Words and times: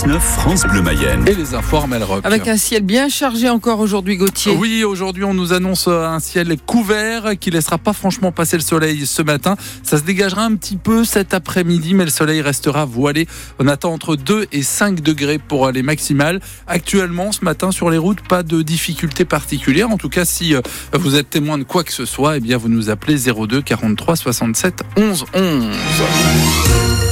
6-9 0.00 0.18
France 0.18 0.62
Bleu 0.62 0.80
Mayenne. 0.80 1.28
Et 1.28 1.34
les 1.34 1.54
infos 1.54 1.76
Armel 1.76 2.02
Rock. 2.02 2.24
Avec 2.24 2.48
un 2.48 2.56
ciel 2.56 2.82
bien 2.82 3.10
chargé 3.10 3.50
encore 3.50 3.80
aujourd'hui, 3.80 4.16
Gauthier. 4.16 4.56
Oui, 4.56 4.82
aujourd'hui 4.82 5.24
on 5.24 5.34
nous 5.34 5.52
annonce 5.52 5.88
un 5.88 6.20
ciel 6.20 6.56
couvert 6.64 7.38
qui 7.38 7.50
laissera 7.50 7.76
pas 7.76 7.92
franchement 7.92 8.32
passer 8.32 8.56
le 8.56 8.62
soleil 8.62 9.04
ce 9.04 9.20
matin. 9.20 9.56
Ça 9.82 9.98
se 9.98 10.02
dégagera 10.02 10.44
un 10.44 10.54
petit 10.54 10.78
peu 10.78 11.04
cet 11.04 11.34
après-midi, 11.34 11.92
mais 11.92 12.04
le 12.04 12.10
soleil 12.10 12.40
restera 12.40 12.86
voilé. 12.86 13.26
On 13.58 13.66
attend 13.66 13.92
entre 13.92 14.16
2 14.16 14.46
et 14.52 14.62
5 14.62 15.00
degrés 15.00 15.38
pour 15.38 15.70
les 15.70 15.82
maximales. 15.82 16.40
Actuellement, 16.66 17.30
ce 17.32 17.44
matin 17.44 17.70
sur 17.70 17.90
les 17.90 17.98
routes, 17.98 18.22
pas 18.22 18.42
de 18.42 18.62
difficultés 18.62 19.26
particulières. 19.26 19.90
En 19.90 19.98
tout 19.98 20.08
cas, 20.08 20.24
si 20.24 20.54
euh, 20.54 20.62
vous 20.94 21.16
êtes 21.16 21.28
témoin 21.28 21.58
de 21.58 21.64
quoi 21.64 21.84
que 21.84 21.92
ce 21.92 22.06
soit, 22.06 22.38
eh 22.38 22.40
bien 22.40 22.56
vous 22.56 22.70
nous 22.70 22.88
appelez 22.88 23.18
02 23.18 23.60
43 23.60 24.16
67 24.16 24.82
11 24.96 25.24
11. 25.34 27.09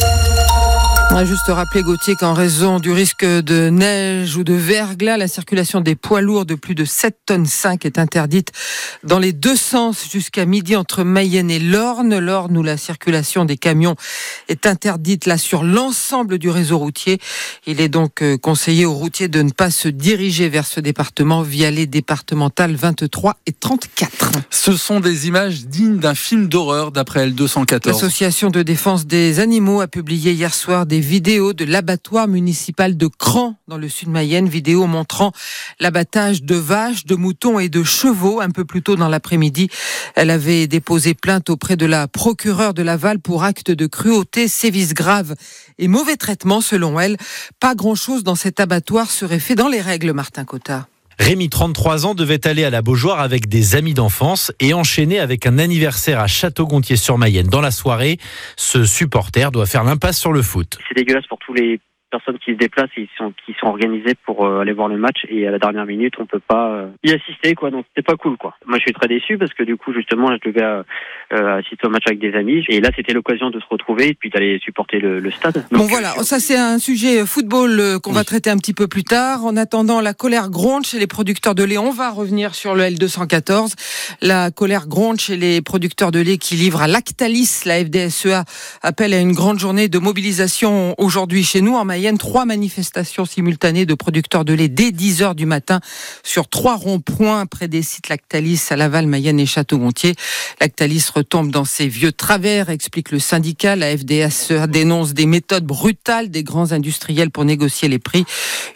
On 1.11 1.15
va 1.15 1.25
juste 1.25 1.47
rappeler, 1.49 1.83
Gauthier, 1.83 2.17
qu'en 2.17 2.35
raison 2.35 2.81
du 2.81 2.93
risque 2.93 3.25
de 3.25 3.71
neige 3.71 4.37
ou 4.37 4.45
de 4.45 4.53
verglas, 4.53 5.17
la 5.17 5.27
circulation 5.27 5.81
des 5.81 5.95
poids 5.95 6.21
lourds 6.21 6.45
de 6.45 6.55
plus 6.55 6.75
de 6.75 6.85
7 6.85 7.17
tonnes 7.25 7.47
5 7.47 7.87
est 7.87 7.99
interdite 7.99 8.53
dans 9.05 9.19
les 9.19 9.33
deux 9.33 9.57
sens 9.57 10.07
jusqu'à 10.13 10.45
midi 10.45 10.77
entre 10.77 11.05
Mayenne 11.05 11.51
et 11.51 11.59
Lorne. 11.59 12.19
Lorne 12.19 12.59
où 12.59 12.63
la 12.63 12.77
circulation 12.77 13.47
des 13.47 13.57
camions 13.57 13.97
est 14.49 14.67
interdite 14.67 15.25
là 15.25 15.39
sur 15.39 15.65
l'ensemble 15.65 16.39
du 16.39 16.51
réseau 16.51 16.77
routier. 16.77 17.19
Il 17.67 17.81
est 17.81 17.89
donc 17.89 18.23
euh, 18.23 18.37
conseillé 18.37 18.85
aux 18.85 18.95
routiers 18.95 19.29
de 19.29 19.41
ne 19.41 19.51
pas 19.51 19.71
se 19.71 19.89
diriger 19.89 20.51
vers 20.51 20.67
ce 20.67 20.79
département 20.79 21.41
via 21.41 21.71
les 21.71 21.87
départementales 21.87 22.77
23 22.77 23.37
et 23.47 23.53
34. 23.53 24.33
Ce 24.51 24.77
sont 24.77 25.01
des 25.01 25.27
images 25.27 25.65
dignes 25.65 25.99
d'un 25.99 26.15
film 26.15 26.49
d'horreur 26.49 26.93
d'après 26.93 27.29
L214. 27.29 27.87
L'association 27.87 28.51
de 28.51 28.63
défense 28.63 29.07
des 29.07 29.41
animaux 29.41 29.81
a 29.81 29.89
publié 29.89 30.33
hier 30.33 30.55
soir 30.55 30.85
des 30.85 30.98
vidéos 31.01 31.53
de 31.53 31.65
l'abattoir 31.65 32.29
municipal 32.29 32.97
de 32.97 33.07
Cran 33.07 33.57
dans 33.69 33.79
le 33.79 33.89
sud 33.89 34.09
Mayenne, 34.09 34.49
vidéo 34.49 34.87
montrant 34.87 35.33
l'abattage 35.81 36.43
de 36.43 36.55
vaches, 36.55 37.05
de 37.05 37.15
moutons 37.15 37.59
et 37.59 37.69
de 37.69 37.83
chevaux 37.83 38.41
un 38.41 38.51
peu 38.51 38.65
plus 38.65 38.83
tôt 38.83 38.97
dans 38.97 39.09
l'après-midi. 39.09 39.69
Elle 40.15 40.31
avait 40.31 40.67
déposé 40.67 41.15
plainte 41.15 41.51
auprès 41.51 41.77
de 41.77 41.87
la 41.87 42.09
procureure 42.09 42.75
de 42.75 42.83
Laval 42.83 43.19
pour 43.21 43.45
acte 43.45 43.71
de 43.71 43.87
cruauté, 43.87 44.49
sévices 44.49 44.95
graves 44.95 45.35
et 45.79 45.89
mauvais 45.89 46.17
traitement 46.17 46.61
selon 46.61 46.99
elle. 46.99 47.17
Pas 47.61 47.75
grand-chose 47.75 48.25
dans 48.25 48.35
cet 48.35 48.61
abattoir 48.61 49.11
serait 49.11 49.41
fait 49.41 49.55
dans 49.55 49.69
les 49.69 49.81
règles, 49.81 50.13
Martin 50.13 50.45
Cotta. 50.45 50.87
Rémi, 51.19 51.49
33 51.49 52.07
ans, 52.07 52.15
devait 52.15 52.47
aller 52.47 52.65
à 52.65 52.71
la 52.71 52.81
Beaujoire 52.81 53.21
avec 53.21 53.49
des 53.49 53.77
amis 53.77 53.93
d'enfance 53.93 54.53
et 54.61 54.73
enchaîner 54.73 55.19
avec 55.19 55.47
un 55.47 55.59
anniversaire 55.59 56.21
à 56.21 56.27
Château-Gontier-sur-Mayenne. 56.27 57.49
Dans 57.49 57.61
la 57.61 57.71
soirée, 57.71 58.19
ce 58.57 58.85
supporter 58.85 59.51
doit 59.51 59.67
faire 59.67 59.85
l'impasse 59.85 60.19
sur 60.19 60.33
le 60.33 60.43
foot. 60.43 60.79
C'est 60.89 60.95
dégueulasse 60.95 61.27
pour 61.27 61.39
tous 61.39 61.55
les 61.55 61.81
personnes 62.11 62.39
qui 62.39 62.53
se 62.53 62.57
déplacent 62.57 62.91
et 62.97 63.07
qui 63.07 63.11
sont, 63.17 63.33
qui 63.45 63.55
sont 63.61 63.67
organisées 63.67 64.15
pour 64.25 64.47
euh, 64.47 64.61
aller 64.61 64.73
voir 64.73 64.89
le 64.89 64.97
match 64.97 65.27
et 65.29 65.47
à 65.47 65.51
la 65.51 65.59
dernière 65.59 65.87
minute 65.87 66.15
on 66.19 66.27
peut 66.27 66.41
pas 66.41 66.71
euh, 66.71 66.89
y 67.05 67.13
assister 67.13 67.55
quoi 67.55 67.71
donc 67.71 67.85
c'était 67.89 68.05
pas 68.05 68.17
cool 68.17 68.37
quoi. 68.37 68.55
Moi 68.67 68.79
je 68.79 68.83
suis 68.83 68.93
très 68.93 69.09
déçu 69.09 69.39
parce 69.39 69.53
que 69.55 69.63
du 69.63 69.77
coup 69.77 69.93
justement 69.93 70.29
je 70.33 70.49
devais 70.51 70.63
euh, 70.63 71.59
assister 71.59 71.87
au 71.87 71.91
match 71.91 72.05
avec 72.07 72.19
des 72.19 72.35
amis 72.35 72.65
et 72.69 72.81
là 72.81 72.91
c'était 72.97 73.13
l'occasion 73.13 73.51
de 73.51 73.61
se 73.61 73.67
retrouver 73.69 74.09
et 74.09 74.15
puis 74.15 74.31
d'aller 74.31 74.59
supporter 74.63 75.01
le, 75.01 75.21
le 75.21 75.31
stade. 75.31 75.65
bon 75.71 75.85
voilà, 75.85 76.11
ça 76.23 76.39
c'est 76.39 76.57
un 76.57 76.79
sujet 76.79 77.25
football 77.27 78.01
qu'on 78.03 78.11
oui. 78.11 78.17
va 78.17 78.25
traiter 78.25 78.51
un 78.51 78.57
petit 78.57 78.75
peu 78.75 78.89
plus 78.89 79.05
tard. 79.05 79.45
En 79.45 79.57
attendant 79.57 80.01
la 80.01 80.15
colère 80.15 80.51
gronde 80.51 80.85
chez 80.85 80.99
les 80.99 81.07
producteurs 81.07 81.55
de 81.55 81.65
lait, 81.65 81.79
on 81.79 81.91
va 81.91 82.11
revenir 82.11 82.55
sur 82.55 82.75
le 82.75 82.85
L214. 82.85 83.75
La 84.23 84.51
colère 84.51 84.87
gronde 84.87 85.21
chez 85.21 85.37
les 85.37 85.61
producteurs 85.61 86.11
de 86.11 86.21
lait 86.21 86.39
qui 86.39 86.55
livrent 86.55 86.83
à 86.83 86.87
Lactalis, 86.87 87.63
la 87.67 87.85
FDSEA 87.85 88.45
appelle 88.83 89.15
à 89.15 89.21
une 89.21 89.33
grande 89.33 89.59
journée 89.59 89.89
de 89.89 89.99
mobilisation 89.99 90.95
aujourd'hui 90.99 91.45
chez 91.45 91.61
nous 91.61 91.75
en 91.75 91.85
Mayenne. 91.99 92.17
Trois 92.17 92.45
manifestations 92.45 93.25
simultanées 93.25 93.85
de 93.85 93.95
producteurs 93.95 94.45
de 94.45 94.53
lait 94.53 94.69
dès 94.69 94.93
10 94.93 95.23
heures 95.23 95.35
du 95.35 95.47
matin 95.47 95.81
sur 96.23 96.47
trois 96.47 96.77
ronds-points 96.77 97.45
près 97.47 97.67
des 97.67 97.83
sites 97.83 98.09
Lactalis 98.09 98.67
à 98.71 98.77
Laval, 98.77 99.09
Mayenne 99.09 99.41
et 99.41 99.47
Château-Gontier. 99.47 100.15
Lactalis 100.61 101.07
retombe 101.13 101.51
dans 101.51 101.65
ses 101.65 101.89
vieux 101.89 102.13
travers, 102.13 102.71
explique 102.71 103.11
le 103.11 103.19
syndicat. 103.19 103.75
La 103.75 103.97
FDSEA 103.97 104.69
dénonce 104.69 105.13
des 105.13 105.27
méthodes 105.27 105.65
brutales 105.65 106.31
des 106.31 106.45
grands 106.45 106.71
industriels 106.71 107.31
pour 107.31 107.45
négocier 107.45 107.89
les 107.89 107.99
prix. 107.99 108.25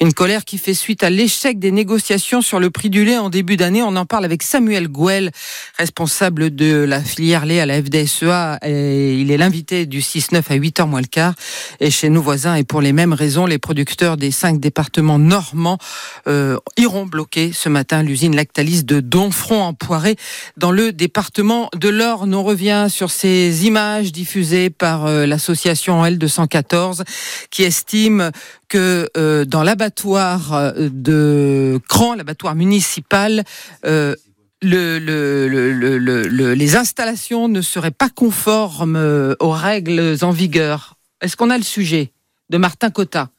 Une 0.01 0.13
colère 0.13 0.45
qui 0.45 0.59
fait 0.59 0.75
suite 0.75 1.05
à 1.05 1.11
l'échec 1.11 1.61
des 1.61 1.71
négociations 1.71 2.43
sur 2.43 2.59
le 2.59 2.71
prix 2.71 2.91
du 2.91 3.05
lait 3.05 3.19
en 3.19 3.31
début 3.31 3.57
d'année. 3.57 3.85
On 3.85 3.95
en 3.95 4.05
parle 4.05 4.25
avec 4.25 4.43
Samuel 4.43 4.89
Gouel, 4.89 5.31
responsable 5.79 6.53
de 6.53 6.75
la 6.75 7.01
filière 7.01 7.47
lait 7.47 7.61
à 7.61 7.67
la 7.67 7.81
FDSEA. 7.81 8.59
Il 8.65 9.31
est 9.31 9.37
l'invité 9.37 9.87
du 9.87 10.01
6-9 10.01 10.39
à 10.49 10.57
8h 10.57 10.89
moins 10.89 11.01
le 11.01 11.07
quart. 11.07 11.35
Et 11.79 11.93
chez 11.93 12.09
nos 12.09 12.21
voisins, 12.21 12.57
et 12.57 12.65
pour 12.65 12.81
les 12.81 12.93
mêmes 12.93 13.12
raisons, 13.15 13.47
les 13.47 13.59
producteurs 13.59 14.17
des 14.17 14.31
cinq 14.31 14.61
départements 14.61 15.19
normands 15.19 15.79
euh, 16.27 16.59
iront 16.77 17.07
bloquer 17.07 17.53
ce 17.53 17.69
matin 17.69 18.03
l'usine 18.03 18.37
Lactalis 18.37 18.85
de 18.85 19.01
Donfront 19.01 19.63
en 19.63 19.75
Poiré 19.75 20.17
dans 20.57 20.71
le 20.71 20.93
département 20.93 21.69
de 21.75 21.89
l'Orne. 21.89 22.35
On 22.35 22.43
revient 22.43 22.87
sur 22.89 23.11
ces 23.11 23.67
images 23.67 24.13
diffusées 24.13 24.71
par 24.71 25.07
euh, 25.07 25.27
l'association 25.27 26.05
L214 26.05 27.03
qui 27.51 27.63
estime 27.63 28.31
que 28.69 29.09
euh, 29.17 29.45
dans 29.45 29.63
l'abattoir 29.63 30.73
de 30.77 31.81
Cran, 31.89 32.15
l'abattoir 32.15 32.55
municipal, 32.55 33.45
le, 33.85 34.17
le, 34.63 35.49
le, 35.49 36.55
les 36.55 36.77
installations 36.77 37.49
ne 37.49 37.61
seraient 37.61 37.91
pas 37.91 38.09
conformes 38.09 39.35
aux 39.41 39.51
règles 39.51 40.17
en 40.23 40.31
vigueur. 40.31 40.97
Est-ce 41.21 41.37
qu'on 41.37 41.51
a 41.51 41.59
le 41.59 41.65
sujet? 41.65 42.13
De 42.53 42.59
Martin 42.59 42.91
Cotta 42.91 43.33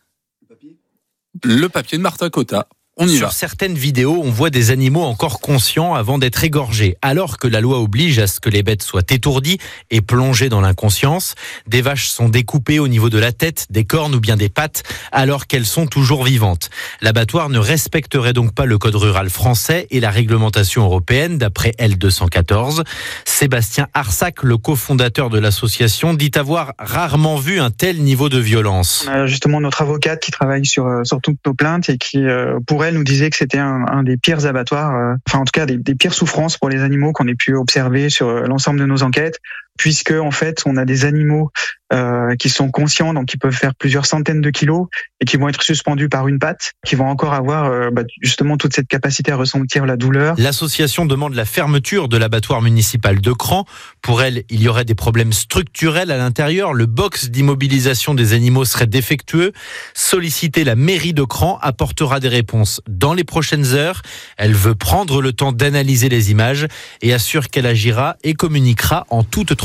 Le 1.43 1.67
papier 1.67 1.97
de 1.99 2.03
Martin 2.03 2.29
Cotta. 2.29 2.67
On 2.95 3.07
y 3.07 3.17
Sur 3.17 3.25
va. 3.29 3.33
certaines 3.33 3.73
vidéos, 3.73 4.21
on 4.23 4.29
voit 4.29 4.51
des 4.51 4.69
animaux 4.69 5.01
encore 5.01 5.39
conscients 5.39 5.95
avant 5.95 6.19
d'être 6.19 6.43
égorgés, 6.43 6.95
alors 7.01 7.39
que 7.39 7.47
la 7.47 7.59
loi 7.59 7.79
oblige 7.79 8.19
à 8.19 8.27
ce 8.27 8.39
que 8.39 8.49
les 8.49 8.61
bêtes 8.61 8.83
soient 8.83 9.01
étourdies 9.09 9.57
et 9.89 10.01
plongées 10.01 10.47
dans 10.47 10.61
l'inconscience. 10.61 11.33
Des 11.65 11.81
vaches 11.81 12.09
sont 12.09 12.29
découpées 12.29 12.77
au 12.77 12.87
niveau 12.87 13.09
de 13.09 13.17
la 13.17 13.31
tête, 13.31 13.65
des 13.71 13.83
cornes 13.83 14.13
ou 14.13 14.19
bien 14.19 14.37
des 14.37 14.47
pattes, 14.47 14.83
alors 15.11 15.47
qu'elles 15.47 15.65
sont 15.65 15.87
toujours 15.87 16.23
vivantes. 16.23 16.69
L'abattoir 17.01 17.49
ne 17.49 17.57
respecterait 17.57 18.33
donc 18.33 18.53
pas 18.53 18.65
le 18.65 18.77
code 18.77 18.93
rural 18.93 19.31
français 19.31 19.87
et 19.89 19.99
la 19.99 20.11
réglementation 20.11 20.83
européenne, 20.83 21.39
d'après 21.39 21.71
L214. 21.79 22.83
Sébastien 23.25 23.87
Arsac, 23.95 24.43
le 24.43 24.57
cofondateur 24.57 25.31
de 25.31 25.39
l'association, 25.39 26.13
dit 26.13 26.31
avoir 26.35 26.73
rarement 26.77 27.37
vu 27.37 27.59
un 27.59 27.71
tel 27.71 28.03
niveau 28.03 28.29
de 28.29 28.37
violence. 28.37 29.07
On 29.09 29.13
a 29.13 29.25
justement 29.25 29.59
notre 29.59 29.81
avocate 29.81 30.19
qui 30.19 30.29
travaille 30.29 30.67
sur, 30.67 31.01
sur 31.05 31.21
toutes 31.21 31.39
nos 31.43 31.55
plaintes 31.55 31.89
et 31.89 31.97
qui 31.97 32.19
euh, 32.19 32.59
pour 32.67 32.82
nous 32.91 33.03
disait 33.03 33.29
que 33.29 33.35
c'était 33.35 33.59
un, 33.59 34.03
des 34.03 34.17
pires 34.17 34.45
abattoirs, 34.45 34.95
euh, 34.95 35.15
enfin 35.27 35.39
en 35.39 35.45
tout 35.45 35.51
cas 35.51 35.65
des, 35.65 35.77
des, 35.77 35.95
pires 35.95 36.13
souffrances 36.13 36.57
pour 36.57 36.69
les 36.69 36.81
animaux 36.81 37.13
qu'on 37.13 37.27
ait 37.27 37.35
pu 37.35 37.55
observer 37.55 38.09
sur 38.09 38.29
l'ensemble 38.29 38.79
de 38.79 38.85
nos 38.85 39.03
enquêtes, 39.03 39.39
puisque 39.77 40.11
en 40.11 40.31
fait 40.31 40.63
on 40.65 40.77
a 40.77 40.85
des 40.85 41.05
animaux 41.05 41.51
euh, 41.93 42.35
qui 42.37 42.49
sont 42.49 42.71
conscients, 42.71 43.13
donc 43.13 43.27
qui 43.27 43.37
peuvent 43.37 43.53
faire 43.53 43.75
plusieurs 43.75 44.05
centaines 44.07 44.41
de 44.41 44.49
kilos 44.49 44.87
et 45.19 45.25
qui 45.25 45.37
vont 45.37 45.47
être 45.47 45.61
suspendus 45.61 46.09
par 46.09 46.27
une 46.27 46.39
patte, 46.39 46.71
qui 46.85 46.95
vont 46.95 47.07
encore 47.07 47.33
avoir 47.33 47.65
euh, 47.65 47.91
bah, 47.91 48.01
justement 48.21 48.57
toute 48.57 48.73
cette 48.73 48.87
capacité 48.87 49.31
à 49.31 49.35
ressentir 49.35 49.85
la 49.85 49.95
douleur. 49.95 50.35
L'association 50.39 51.05
demande 51.05 51.35
la 51.35 51.45
fermeture 51.45 52.07
de 52.07 52.17
l'abattoir 52.17 52.61
municipal 52.61 53.21
de 53.21 53.31
Cran. 53.31 53.65
Pour 54.01 54.23
elle, 54.23 54.43
il 54.49 54.61
y 54.61 54.67
aurait 54.67 54.85
des 54.85 54.95
problèmes 54.95 55.33
structurels 55.33 56.09
à 56.09 56.17
l'intérieur. 56.17 56.73
Le 56.73 56.87
box 56.87 57.29
d'immobilisation 57.29 58.15
des 58.15 58.33
animaux 58.33 58.65
serait 58.65 58.87
défectueux. 58.87 59.51
Solliciter 59.93 60.63
la 60.63 60.75
mairie 60.75 61.13
de 61.13 61.23
Cran 61.23 61.59
apportera 61.61 62.19
des 62.19 62.29
réponses 62.29 62.81
dans 62.87 63.13
les 63.13 63.23
prochaines 63.23 63.73
heures. 63.73 64.01
Elle 64.37 64.53
veut 64.53 64.75
prendre 64.75 65.21
le 65.21 65.31
temps 65.31 65.51
d'analyser 65.51 66.09
les 66.09 66.31
images 66.31 66.65
et 67.01 67.13
assure 67.13 67.49
qu'elle 67.49 67.67
agira 67.67 68.15
et 68.23 68.33
communiquera 68.33 69.05
en 69.09 69.23
toute 69.23 69.55
transparence. 69.55 69.62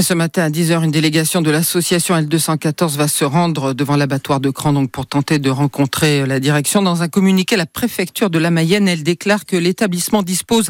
Ce 0.00 0.14
matin 0.14 0.44
à 0.44 0.48
10h, 0.50 0.84
une 0.84 0.92
délégation 0.92 1.42
de 1.42 1.50
l'association 1.50 2.14
L214 2.16 2.96
va 2.96 3.08
se 3.08 3.24
rendre 3.24 3.72
devant 3.72 3.96
l'abattoir 3.96 4.38
de 4.38 4.48
Cran 4.50 4.72
donc 4.72 4.92
pour 4.92 5.06
tenter 5.06 5.40
de 5.40 5.50
rencontrer 5.50 6.24
la 6.24 6.38
direction. 6.38 6.82
Dans 6.82 7.02
un 7.02 7.08
communiqué, 7.08 7.56
la 7.56 7.66
préfecture 7.66 8.30
de 8.30 8.38
la 8.38 8.52
Mayenne, 8.52 8.86
elle 8.86 9.02
déclare 9.02 9.44
que 9.44 9.56
l'établissement 9.56 10.22
dispose 10.22 10.68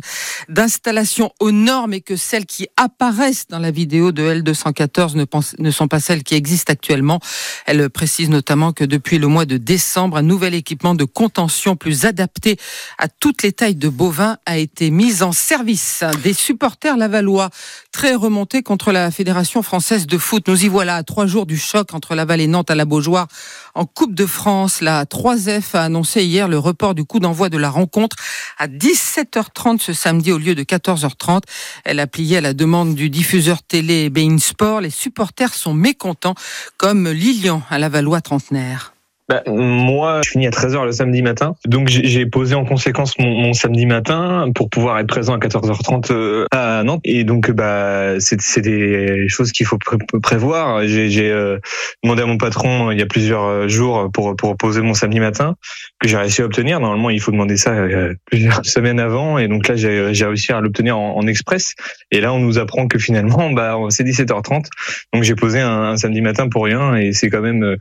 d'installations 0.48 1.30
aux 1.40 1.50
normes 1.50 1.92
et 1.92 2.00
que 2.00 2.16
celles 2.16 2.46
qui 2.46 2.66
apparaissent 2.78 3.48
dans 3.48 3.58
la 3.58 3.70
vidéo 3.70 4.12
de 4.12 4.22
L214 4.22 5.14
ne, 5.14 5.26
ne 5.58 5.70
sont 5.70 5.88
pas 5.88 6.00
celles 6.00 6.22
qui 6.22 6.34
existent 6.34 6.72
actuellement. 6.72 7.20
Elle 7.66 7.90
précise 7.90 8.30
notamment 8.30 8.72
que 8.72 8.84
depuis 8.84 9.18
le 9.18 9.26
mois 9.26 9.44
de 9.44 9.58
décembre, 9.58 10.16
un 10.16 10.22
nouvel 10.22 10.54
équipement 10.54 10.94
de 10.94 11.04
contention 11.04 11.76
plus 11.76 12.06
adapté 12.06 12.56
à 12.96 13.08
toutes 13.08 13.42
les 13.42 13.52
tailles 13.52 13.74
de 13.74 13.90
bovins 13.90 14.38
a 14.46 14.56
été 14.56 14.90
mis 14.90 15.22
en 15.22 15.32
service. 15.32 16.02
Des 16.22 16.32
supporters 16.32 16.96
lavallois 16.96 17.50
très 17.92 18.14
remontés 18.14 18.53
contre 18.62 18.92
la 18.92 19.10
Fédération 19.10 19.62
française 19.62 20.06
de 20.06 20.18
foot. 20.18 20.46
Nous 20.48 20.64
y 20.64 20.68
voilà 20.68 20.96
à 20.96 21.02
trois 21.02 21.26
jours 21.26 21.46
du 21.46 21.58
choc 21.58 21.92
entre 21.92 22.14
Laval 22.14 22.40
et 22.40 22.46
Nantes 22.46 22.70
à 22.70 22.74
la 22.74 22.84
Beaujoire 22.84 23.26
en 23.74 23.84
Coupe 23.84 24.14
de 24.14 24.26
France. 24.26 24.80
La 24.80 25.04
3F 25.04 25.74
a 25.76 25.82
annoncé 25.82 26.24
hier 26.24 26.48
le 26.48 26.58
report 26.58 26.94
du 26.94 27.04
coup 27.04 27.20
d'envoi 27.20 27.48
de 27.48 27.58
la 27.58 27.70
rencontre 27.70 28.16
à 28.58 28.68
17h30 28.68 29.80
ce 29.80 29.92
samedi 29.92 30.32
au 30.32 30.38
lieu 30.38 30.54
de 30.54 30.62
14h30. 30.62 31.42
Elle 31.84 32.00
a 32.00 32.06
plié 32.06 32.38
à 32.38 32.40
la 32.40 32.54
demande 32.54 32.94
du 32.94 33.10
diffuseur 33.10 33.62
télé 33.62 34.10
Bein 34.10 34.38
Sport. 34.38 34.80
Les 34.80 34.90
supporters 34.90 35.54
sont 35.54 35.74
mécontents, 35.74 36.34
comme 36.76 37.08
Lilian 37.08 37.62
à 37.70 37.78
Lavallois 37.78 38.20
trentenaire. 38.20 38.93
Bah, 39.28 39.42
Moi, 39.46 40.20
je 40.24 40.30
finis 40.30 40.46
à 40.46 40.50
13h 40.50 40.84
le 40.84 40.92
samedi 40.92 41.22
matin. 41.22 41.54
Donc 41.66 41.88
j'ai 41.88 42.26
posé 42.26 42.54
en 42.54 42.64
conséquence 42.64 43.18
mon, 43.18 43.30
mon, 43.30 43.52
samedi 43.52 43.86
matin 43.86 44.50
pour 44.54 44.68
pouvoir 44.68 44.98
être 44.98 45.06
présent 45.06 45.34
à 45.34 45.38
14h30 45.38 46.12
euh, 46.12 46.46
à 46.50 46.82
Nantes. 46.82 47.00
Et 47.04 47.24
donc 47.24 47.50
bah 47.50 48.20
c'est 48.20 48.60
des 48.60 49.28
choses 49.28 49.52
qu'il 49.52 49.66
faut 49.66 49.78
pré 49.78 49.96
prévoir. 50.22 50.86
J'ai 50.86 51.30
euh, 51.30 51.58
demandé 52.02 52.22
à 52.22 52.26
mon 52.26 52.38
patron 52.38 52.90
il 52.90 52.98
y 52.98 53.02
a 53.02 53.06
plusieurs 53.06 53.68
jours 53.68 54.10
pour, 54.12 54.36
pour 54.36 54.56
poser 54.56 54.80
mon 54.82 54.94
samedi 54.94 55.20
matin 55.20 55.56
que 56.00 56.08
j'ai 56.08 56.16
réussi 56.16 56.42
à 56.42 56.44
obtenir. 56.44 56.80
Normalement, 56.80 57.10
il 57.10 57.20
faut 57.20 57.32
demander 57.32 57.56
ça 57.56 57.72
euh, 57.72 58.14
plusieurs 58.26 58.64
semaines 58.66 59.00
avant. 59.00 59.38
Et 59.38 59.48
donc 59.48 59.68
là, 59.68 59.76
j'ai 59.76 60.24
réussi 60.24 60.52
à 60.52 60.60
l'obtenir 60.60 60.98
en, 60.98 61.24
express. 61.26 61.74
Et 62.10 62.20
là, 62.20 62.34
on 62.34 62.38
nous 62.38 62.58
apprend 62.58 62.86
que 62.86 62.98
finalement, 62.98 63.50
bah, 63.50 63.78
c'est 63.88 64.04
17h30. 64.04 64.66
Donc 65.14 65.22
j'ai 65.22 65.34
posé 65.34 65.60
un, 65.60 65.96
samedi 65.96 66.20
matin 66.20 66.48
pour 66.48 66.64
rien. 66.64 66.96
Et 66.96 67.12
c'est 67.12 67.30
quand 67.30 67.40
même 67.40 67.76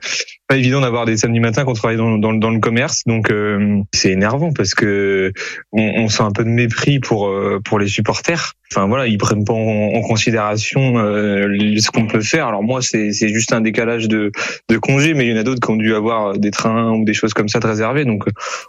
pas 0.48 0.56
évident 0.56 0.82
d'avoir 0.82 1.06
des 1.06 1.18
samedis 1.18 1.40
matins 1.44 1.64
quand 1.64 1.72
on 1.72 1.76
travaille 1.76 1.98
dans, 1.98 2.52
le 2.52 2.60
commerce. 2.60 3.04
Donc 3.06 3.30
euh, 3.30 3.82
c'est 3.94 4.10
énervant 4.12 4.52
parce 4.52 4.74
que 4.74 5.32
on, 5.72 6.08
sent 6.08 6.24
un 6.24 6.32
peu 6.32 6.44
de 6.44 6.50
mépris 6.50 7.00
pour 7.00 7.28
euh, 7.28 7.60
pour 7.64 7.78
les 7.78 7.88
supporters. 7.88 8.54
Enfin 8.72 8.88
voilà, 8.88 9.06
ils 9.06 9.18
prennent 9.18 9.46
pas 9.46 9.54
en, 9.54 9.94
en 9.94 10.02
considération 10.02 10.98
euh, 10.98 11.78
ce 11.78 11.92
qu'on 11.92 12.08
peut 12.08 12.22
faire. 12.22 12.48
Alors 12.48 12.64
moi, 12.64 12.82
c'est 12.82 13.12
juste 13.12 13.54
un 13.54 13.62
décalage 13.62 14.08
de, 14.08 14.32
de 14.70 14.78
congé, 14.78 15.14
mais 15.14 15.28
il 15.28 15.32
y 15.32 15.34
en 15.34 15.40
a 15.40 15.44
d'autres 15.44 15.62
qui 15.62 15.72
ont 15.72 15.76
dû 15.76 15.94
avoir 15.94 16.38
des 16.40 16.50
trains 16.50 16.92
ou 16.92 17.06
des 17.06 17.14
choses 17.14 17.34
comme 17.34 17.50
ça 17.50 17.60
de 17.60 17.68
réservées. 17.68 18.06
Donc 18.06 18.26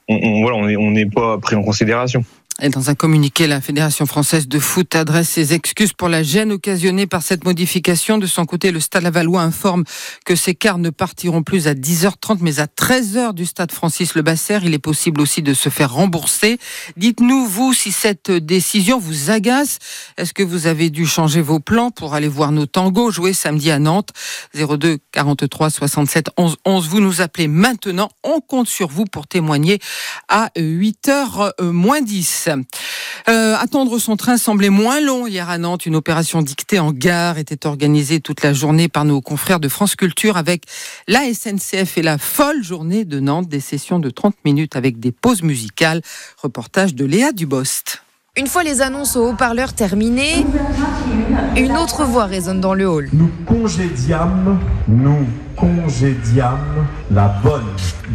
on, 0.09 0.17
on 0.17 0.43
voilà, 0.43 0.59
on 0.59 0.91
n'est 0.91 1.07
pas 1.07 1.39
pris 1.39 1.57
en 1.57 1.63
considération. 1.63 2.25
Et 2.63 2.69
dans 2.69 2.89
un 2.89 2.95
communiqué, 2.95 3.49
la 3.49 3.61
Fédération 3.61 4.07
française 4.07 4.47
de 4.47 4.61
foot 4.61 4.95
adresse 4.95 5.29
ses 5.29 5.55
excuses 5.55 5.93
pour 5.93 6.09
la 6.09 6.23
gêne 6.23 6.53
occasionnée 6.53 7.09
par 7.09 7.21
cette 7.21 7.45
modification. 7.45 8.17
De 8.17 8.29
son 8.29 8.47
côté, 8.47 8.71
le 8.71 8.79
Stade 8.79 9.03
Lavallois 9.03 9.43
informe 9.43 9.83
que 10.25 10.37
ces 10.37 10.55
cars 10.55 10.79
ne 10.79 10.91
partiront 10.91 11.43
plus 11.43 11.67
à 11.67 11.75
10h30 11.75 12.39
mais 12.43 12.61
à 12.61 12.67
13h 12.67 13.35
du 13.35 13.45
Stade 13.45 13.73
Francis 13.73 14.15
Le 14.15 14.23
Basser. 14.23 14.61
Il 14.63 14.73
est 14.73 14.79
possible 14.79 15.21
aussi 15.21 15.43
de 15.43 15.53
se 15.53 15.69
faire 15.69 15.93
rembourser. 15.93 16.59
Dites-nous, 16.97 17.45
vous, 17.45 17.75
si 17.75 17.91
cette 17.91 18.31
décision 18.31 19.01
vous 19.01 19.31
agace. 19.31 19.79
Est-ce 20.17 20.33
que 20.33 20.45
vous 20.45 20.69
avez 20.69 20.91
dû 20.91 21.07
changer 21.07 21.43
vos 21.43 21.59
plans 21.59 21.91
pour 21.91 22.15
aller 22.15 22.29
voir 22.29 22.53
nos 22.53 22.67
tangos 22.67 23.11
jouer 23.11 23.33
samedi 23.33 23.73
à 23.73 23.81
Nantes? 23.81 24.11
02 24.55 24.99
43 25.11 25.71
67 25.71 26.29
11 26.37 26.57
11. 26.65 26.89
Vous 26.89 27.01
nous 27.01 27.21
appelez 27.21 27.49
maintenant. 27.49 28.11
On 28.23 28.41
compte 28.41 28.69
sur 28.69 28.87
vous 28.87 29.07
pour 29.07 29.27
témoigner 29.27 29.81
à 30.29 30.51
8h 30.57 31.61
moins 31.61 32.01
10. 32.01 32.44
Euh, 32.49 33.57
attendre 33.57 33.99
son 33.99 34.17
train 34.17 34.37
semblait 34.37 34.71
moins 34.71 35.01
long 35.01 35.27
hier 35.27 35.49
à 35.49 35.59
Nantes. 35.59 35.87
Une 35.87 35.97
opération 35.97 36.43
dictée 36.43 36.79
en 36.79 36.93
gare 36.93 37.39
était 37.39 37.67
organisée 37.67 38.21
toute 38.21 38.43
la 38.43 38.53
journée 38.53 38.89
par 38.89 39.05
nos 39.05 39.21
confrères 39.21 39.61
de 39.61 39.69
France 39.69 39.97
Culture 39.97 40.37
avec 40.37 40.65
la 41.09 41.21
SNCF 41.33 41.99
et 41.99 42.03
la 42.03 42.19
folle 42.19 42.63
journée 42.63 43.05
de 43.05 43.21
Nantes, 43.21 43.49
des 43.49 43.61
sessions 43.61 43.99
de 43.99 44.11
30 44.11 44.35
minutes 44.45 44.77
avec 44.77 44.99
des 45.01 45.13
pauses 45.13 45.43
musicales. 45.43 46.03
Reportage 46.43 46.95
de 46.95 47.05
Léa 47.05 47.33
Dubost. 47.33 48.03
Une 48.37 48.49
fois 48.49 48.65
les 48.65 48.83
annonces 48.83 49.15
au 49.15 49.29
haut-parleur 49.29 49.75
terminées, 49.75 50.45
une 51.57 51.77
autre 51.77 52.05
voix 52.05 52.25
résonne 52.25 52.61
dans 52.61 52.75
le 52.75 52.89
hall. 52.89 53.09
Nous 53.13 53.31
congédiâmes, 53.47 54.59
nous 54.89 55.25
congédiâmes 55.55 56.85
la 57.11 57.29
bonne 57.43 57.65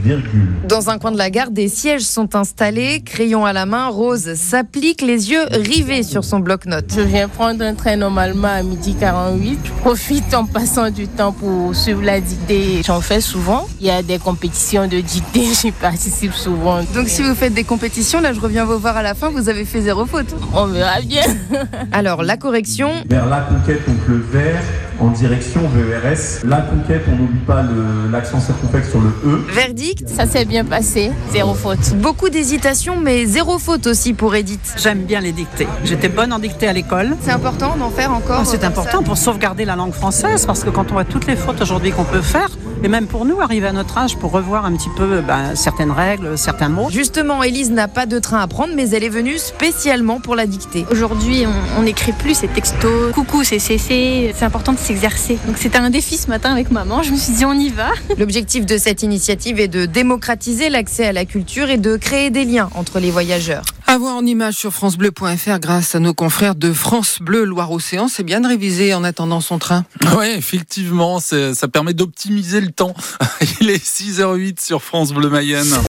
virgule. 0.03 0.49
Dans 0.67 0.89
un 0.89 0.97
coin 0.97 1.11
de 1.11 1.17
la 1.17 1.29
gare, 1.29 1.51
des 1.51 1.67
sièges 1.67 2.01
sont 2.01 2.35
installés. 2.35 3.01
Crayon 3.01 3.45
à 3.45 3.53
la 3.53 3.65
main, 3.65 3.87
Rose 3.87 4.33
s'applique, 4.35 5.01
les 5.01 5.31
yeux 5.31 5.45
rivés 5.51 6.03
sur 6.03 6.23
son 6.23 6.39
bloc-notes. 6.39 6.93
Je 6.95 7.01
viens 7.01 7.27
prendre 7.27 7.63
un 7.63 7.73
train 7.75 7.95
normalement 7.95 8.47
à 8.47 8.63
midi 8.63 8.95
48. 8.99 9.59
Je 9.63 9.71
profite 9.81 10.33
en 10.33 10.45
passant 10.45 10.89
du 10.89 11.07
temps 11.07 11.31
pour 11.31 11.75
suivre 11.75 12.01
la 12.01 12.19
dictée. 12.19 12.81
J'en 12.85 13.01
fais 13.01 13.21
souvent. 13.21 13.67
Il 13.79 13.87
y 13.87 13.91
a 13.91 14.01
des 14.01 14.17
compétitions 14.17 14.87
de 14.87 14.99
dictée, 14.99 15.47
j'y 15.61 15.71
participe 15.71 16.33
souvent. 16.33 16.81
Donc 16.95 17.07
si 17.07 17.21
vous 17.21 17.35
faites 17.35 17.53
des 17.53 17.63
compétitions, 17.63 18.21
là 18.21 18.33
je 18.33 18.39
reviens 18.39 18.65
vous 18.65 18.79
voir 18.79 18.97
à 18.97 19.03
la 19.03 19.13
fin, 19.13 19.29
vous 19.29 19.49
avez 19.49 19.65
fait 19.65 19.81
zéro 19.81 20.05
faute. 20.05 20.35
On 20.53 20.65
verra 20.65 21.01
bien. 21.01 21.23
Alors 21.91 22.23
la 22.23 22.37
correction. 22.37 22.91
Vers 23.07 23.27
la 23.27 23.41
conquête, 23.41 23.87
donc 23.87 23.97
le 24.07 24.17
vert 24.17 24.63
en 24.99 25.07
direction 25.09 25.61
VERS. 25.69 26.45
La 26.45 26.61
conquête, 26.61 27.03
on 27.07 27.15
n'oublie 27.15 27.39
pas 27.39 27.63
l'accent 28.11 28.39
circonflexe 28.39 28.89
sur 28.89 28.99
le 28.99 29.09
E. 29.25 29.45
Verdict 29.53 30.07
Ça 30.07 30.25
s'est 30.25 30.45
bien 30.45 30.65
passé, 30.65 31.11
zéro 31.31 31.53
faute. 31.53 31.95
Beaucoup 31.95 32.29
d'hésitation, 32.29 32.97
mais 33.01 33.25
zéro 33.25 33.59
faute 33.59 33.87
aussi 33.87 34.13
pour 34.13 34.35
Edith. 34.35 34.75
J'aime 34.77 35.03
bien 35.03 35.21
les 35.21 35.31
dictées. 35.31 35.67
J'étais 35.83 36.09
bonne 36.09 36.33
en 36.33 36.39
dictée 36.39 36.67
à 36.67 36.73
l'école. 36.73 37.15
C'est 37.21 37.31
important 37.31 37.75
d'en 37.77 37.89
faire 37.89 38.11
encore 38.11 38.45
C'est 38.45 38.63
important 38.63 39.03
pour 39.03 39.17
sauvegarder 39.17 39.65
la 39.65 39.75
langue 39.75 39.93
française, 39.93 40.45
parce 40.45 40.63
que 40.63 40.69
quand 40.69 40.91
on 40.91 40.93
voit 40.93 41.05
toutes 41.05 41.27
les 41.27 41.35
fautes 41.35 41.61
aujourd'hui 41.61 41.91
qu'on 41.91 42.03
peut 42.03 42.21
faire, 42.21 42.49
et 42.83 42.87
même 42.87 43.07
pour 43.07 43.25
nous, 43.25 43.41
arriver 43.41 43.67
à 43.67 43.73
notre 43.73 43.97
âge, 43.97 44.17
pour 44.17 44.31
revoir 44.31 44.65
un 44.65 44.73
petit 44.73 44.89
peu 44.95 45.21
ben, 45.21 45.55
certaines 45.55 45.91
règles, 45.91 46.37
certains 46.37 46.69
mots. 46.69 46.89
Justement, 46.89 47.43
Élise 47.43 47.71
n'a 47.71 47.87
pas 47.87 48.05
de 48.05 48.19
train 48.19 48.39
à 48.39 48.47
prendre, 48.47 48.73
mais 48.75 48.89
elle 48.91 49.03
est 49.03 49.09
venue 49.09 49.37
spécialement 49.37 50.19
pour 50.19 50.35
la 50.35 50.45
dictée. 50.45 50.85
Aujourd'hui, 50.91 51.45
on 51.77 51.83
n'écrit 51.83 52.13
plus 52.13 52.35
ces 52.35 52.47
textos. 52.47 53.13
Coucou, 53.13 53.43
c'est 53.43 53.59
CC. 53.59 54.33
C'est 54.35 54.45
important 54.45 54.73
de 54.73 54.77
s'exercer. 54.77 55.37
Donc 55.45 55.57
c'était 55.57 55.77
un 55.77 55.89
défi 55.89 56.17
ce 56.17 56.29
matin 56.29 56.51
avec 56.51 56.71
maman. 56.71 57.03
Je 57.03 57.11
me 57.11 57.17
suis 57.17 57.33
dit, 57.33 57.45
on 57.45 57.53
y 57.53 57.69
va. 57.69 57.89
L'objectif 58.17 58.65
de 58.65 58.77
cette 58.77 59.03
initiative 59.03 59.59
est 59.59 59.67
de 59.67 59.85
démocratiser 59.85 60.69
l'accès 60.69 61.07
à 61.07 61.13
la 61.13 61.25
culture 61.25 61.69
et 61.69 61.77
de 61.77 61.97
créer 61.97 62.29
des 62.29 62.45
liens 62.45 62.69
entre 62.75 62.99
les 62.99 63.11
voyageurs. 63.11 63.63
À 63.89 63.97
voir 63.97 64.15
en 64.17 64.23
image 64.23 64.53
sur 64.53 64.71
francebleu.fr 64.71 65.59
grâce 65.59 65.95
à 65.95 65.99
nos 65.99 66.13
confrères 66.13 66.53
de 66.53 66.71
France 66.71 67.17
Bleu 67.21 67.43
Loire-Océan. 67.43 68.07
C'est 68.07 68.21
bien 68.21 68.39
de 68.39 68.47
réviser 68.47 68.93
en 68.93 69.03
attendant 69.03 69.41
son 69.41 69.57
train. 69.57 69.83
Oui, 70.15 70.27
effectivement, 70.27 71.19
ça 71.19 71.67
permet 71.73 71.95
d'optimiser 71.95 72.61
le 72.61 72.69
temps. 72.69 72.93
Il 73.61 73.71
est 73.71 73.83
6h08 73.83 74.63
sur 74.63 74.83
France 74.83 75.11
Bleu 75.11 75.31
Mayenne. 75.31 75.75